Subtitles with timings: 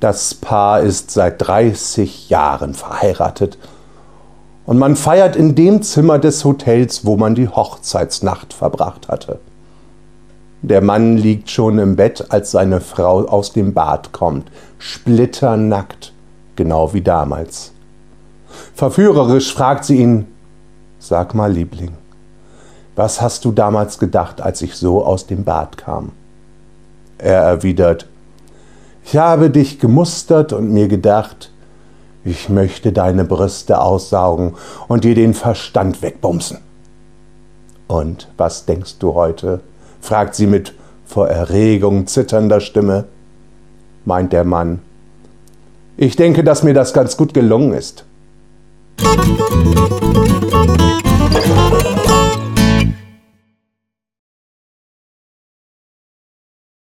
[0.00, 3.58] Das Paar ist seit 30 Jahren verheiratet
[4.64, 9.40] und man feiert in dem Zimmer des Hotels, wo man die Hochzeitsnacht verbracht hatte.
[10.62, 16.12] Der Mann liegt schon im Bett, als seine Frau aus dem Bad kommt, splitternackt,
[16.56, 17.72] genau wie damals.
[18.74, 20.26] Verführerisch fragt sie ihn,
[20.98, 21.92] Sag mal, Liebling,
[22.96, 26.12] was hast du damals gedacht, als ich so aus dem Bad kam?
[27.18, 28.06] Er erwidert,
[29.04, 31.50] ich habe dich gemustert und mir gedacht,
[32.24, 34.54] ich möchte deine Brüste aussaugen
[34.88, 36.58] und dir den Verstand wegbumsen.
[37.88, 39.60] Und was denkst du heute?
[40.00, 43.06] fragt sie mit vor Erregung zitternder Stimme.
[44.04, 44.80] Meint der Mann.
[45.96, 48.04] Ich denke, dass mir das ganz gut gelungen ist.
[49.02, 50.29] Musik